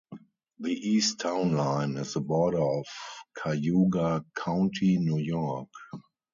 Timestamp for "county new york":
4.35-5.69